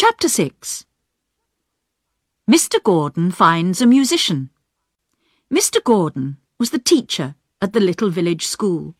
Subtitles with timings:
[0.00, 0.86] Chapter 6
[2.48, 2.80] Mr.
[2.80, 4.50] Gordon finds a musician.
[5.52, 5.82] Mr.
[5.82, 8.94] Gordon was the teacher at the little village school.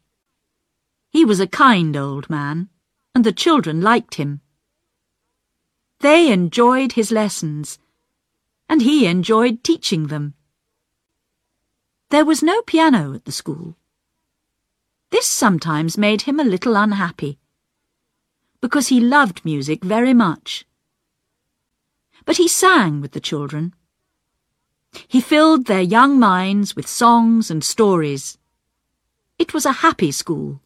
[1.09, 2.69] He was a kind old man,
[3.15, 4.41] and the children liked him.
[6.01, 7.79] They enjoyed his lessons,
[8.69, 10.35] and he enjoyed teaching them.
[12.11, 13.77] There was no piano at the school.
[15.11, 17.39] This sometimes made him a little unhappy,
[18.61, 20.65] because he loved music very much.
[22.29, 23.73] But he sang with the children.
[25.09, 28.36] He filled their young minds with songs and stories.
[29.39, 30.61] It was a happy school.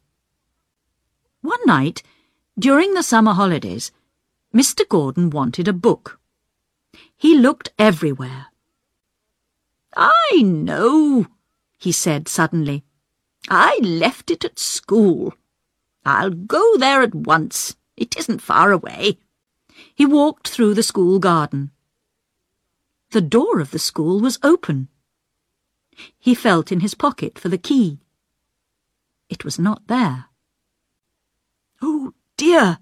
[1.39, 2.03] One night,
[2.59, 3.93] during the summer holidays,
[4.53, 4.85] Mr.
[4.85, 6.19] Gordon wanted a book.
[7.15, 8.47] He looked everywhere.
[9.95, 11.27] I know,
[11.79, 12.83] he said suddenly.
[13.47, 15.33] I left it at school.
[16.05, 17.77] I'll go there at once.
[17.95, 19.19] It isn't far away.
[19.95, 21.71] He walked through the school garden.
[23.11, 24.89] The door of the school was open.
[26.19, 27.99] He felt in his pocket for the key.
[29.29, 30.25] It was not there.
[31.81, 32.79] Oh dear,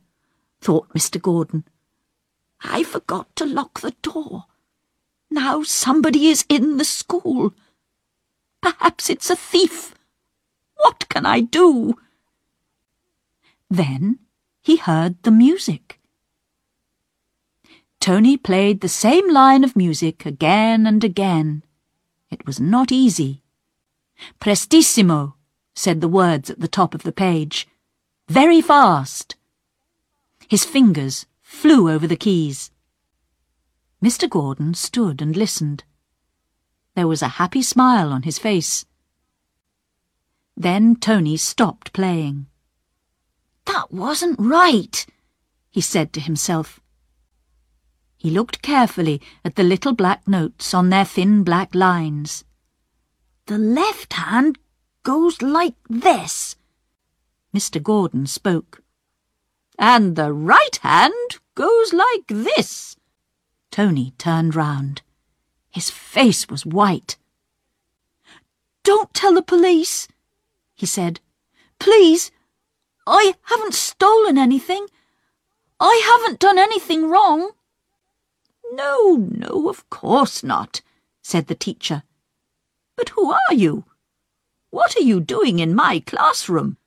[0.62, 1.22] thought Mr.
[1.22, 1.66] Gordon.
[2.64, 4.46] I forgot to lock the door.
[5.30, 7.54] Now somebody is in the school.
[8.62, 9.96] Perhaps it's a thief.
[10.76, 11.98] What can I do?
[13.70, 14.20] Then
[14.62, 16.01] he heard the music.
[18.02, 21.62] Tony played the same line of music again and again.
[22.32, 23.44] It was not easy.
[24.40, 25.36] Prestissimo,
[25.76, 27.68] said the words at the top of the page.
[28.28, 29.36] Very fast.
[30.50, 32.72] His fingers flew over the keys.
[34.04, 34.28] Mr.
[34.28, 35.84] Gordon stood and listened.
[36.96, 38.84] There was a happy smile on his face.
[40.58, 42.48] Then Tony stopped playing.
[43.66, 45.06] That wasn't right,
[45.70, 46.81] he said to himself.
[48.22, 52.44] He looked carefully at the little black notes on their thin black lines.
[53.48, 54.60] The left hand
[55.02, 56.56] goes like this.
[57.52, 57.82] Mr.
[57.82, 58.84] Gordon spoke.
[59.80, 62.96] And the right hand goes like this.
[63.72, 65.02] Tony turned round.
[65.72, 67.18] His face was white.
[68.84, 70.08] Don't tell the police,
[70.76, 71.20] he said.
[71.80, 72.30] Please,
[73.08, 74.86] I haven't stolen anything.
[75.80, 77.54] I haven't done anything wrong.
[78.72, 80.82] No, no, of course not,
[81.22, 82.04] said the teacher.
[82.96, 83.84] But who are you?
[84.70, 86.78] What are you doing in my classroom?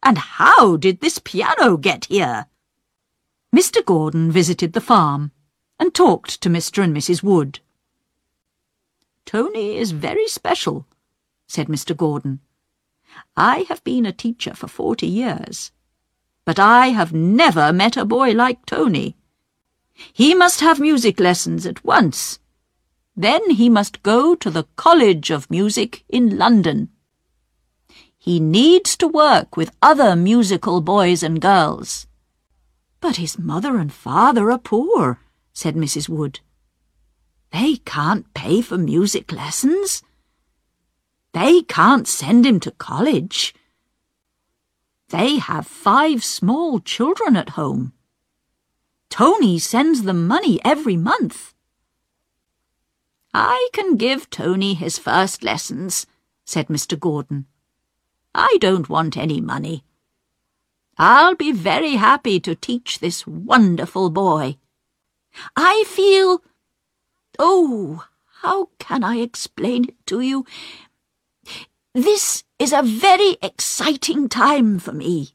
[0.00, 2.46] And how did this piano get here?
[3.54, 3.84] Mr.
[3.84, 5.32] Gordon visited the farm
[5.80, 6.84] and talked to Mr.
[6.84, 7.22] and Mrs.
[7.22, 7.58] Wood.
[9.26, 10.86] Tony is very special,
[11.48, 11.96] said Mr.
[11.96, 12.40] Gordon.
[13.36, 15.72] I have been a teacher for forty years,
[16.44, 19.16] but I have never met a boy like Tony.
[20.12, 22.38] He must have music lessons at once.
[23.16, 26.90] Then he must go to the College of Music in London.
[28.16, 32.06] He needs to work with other musical boys and girls.
[33.00, 35.20] But his mother and father are poor,
[35.52, 36.08] said Mrs.
[36.08, 36.40] Wood.
[37.50, 40.02] They can't pay for music lessons.
[41.32, 43.54] They can't send him to college.
[45.08, 47.94] They have five small children at home.
[49.10, 51.54] Tony sends them money every month.
[53.34, 56.06] I can give Tony his first lessons,
[56.44, 56.98] said Mr.
[56.98, 57.46] Gordon.
[58.34, 59.84] I don't want any money.
[60.96, 64.56] I'll be very happy to teach this wonderful boy.
[65.56, 66.42] I feel...
[67.38, 68.04] Oh,
[68.42, 70.44] how can I explain it to you?
[71.94, 75.34] This is a very exciting time for me.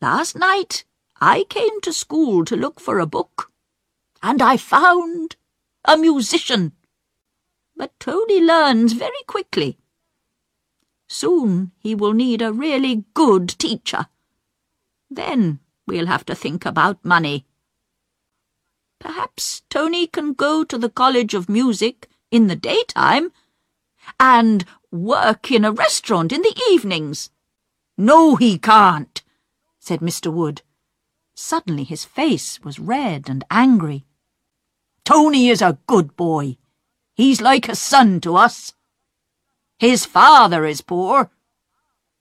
[0.00, 0.84] Last night
[1.24, 3.52] I came to school to look for a book,
[4.24, 5.36] and I found
[5.84, 6.72] a musician.
[7.76, 9.78] But Tony learns very quickly.
[11.08, 14.08] Soon he will need a really good teacher.
[15.08, 17.46] Then we'll have to think about money.
[18.98, 23.30] Perhaps Tony can go to the College of Music in the daytime
[24.18, 27.30] and work in a restaurant in the evenings.
[27.96, 29.22] No, he can't,
[29.78, 30.32] said Mr.
[30.32, 30.62] Wood.
[31.34, 34.04] Suddenly his face was red and angry.
[35.04, 36.56] Tony is a good boy.
[37.14, 38.74] He's like a son to us.
[39.78, 41.30] His father is poor,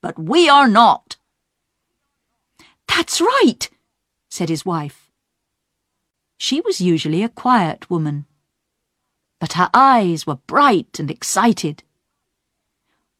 [0.01, 1.17] but we are not.
[2.87, 3.69] That's right,
[4.29, 5.11] said his wife.
[6.37, 8.25] She was usually a quiet woman,
[9.39, 11.83] but her eyes were bright and excited.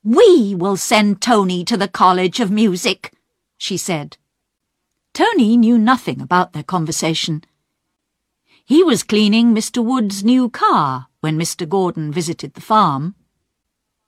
[0.03, 3.13] We will send Tony to the College of Music,
[3.57, 4.17] she said.
[5.13, 7.43] Tony knew nothing about their conversation.
[8.63, 9.83] He was cleaning Mr.
[9.83, 11.67] Wood's new car when Mr.
[11.67, 13.15] Gordon visited the farm.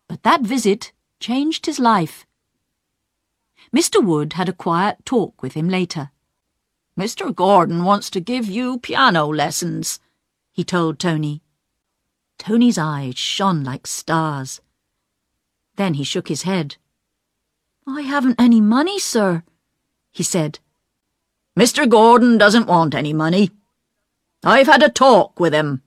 [0.07, 2.25] But that visit changed his life.
[3.75, 4.03] Mr.
[4.03, 6.11] Wood had a quiet talk with him later.
[6.97, 7.35] Mr.
[7.35, 9.99] Gordon wants to give you piano lessons,
[10.51, 11.41] he told Tony.
[12.37, 14.61] Tony's eyes shone like stars.
[15.75, 16.77] Then he shook his head.
[17.87, 19.43] I haven't any money, sir,
[20.11, 20.59] he said.
[21.57, 21.87] Mr.
[21.87, 23.51] Gordon doesn't want any money.
[24.43, 25.83] I've had a talk with him.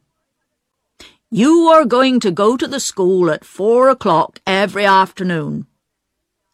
[1.31, 5.67] You are going to go to the school at four o'clock every afternoon.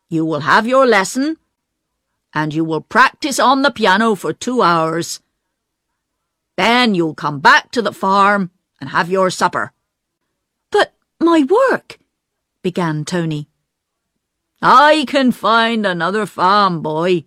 [0.09, 1.37] You will have your lesson,
[2.33, 5.21] and you will practice on the piano for two hours.
[6.57, 8.51] Then you'll come back to the farm
[8.81, 9.73] and have your supper.
[10.71, 11.99] But my work,
[12.63, 13.49] began Tony.
[14.63, 17.25] I can find another farm boy,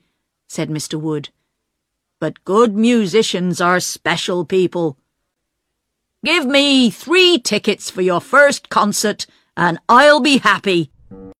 [0.47, 0.99] said Mr.
[0.99, 1.29] Wood.
[2.25, 4.97] But good musicians are special people.
[6.23, 10.89] Give me three tickets for your first concert, and I'll be happy.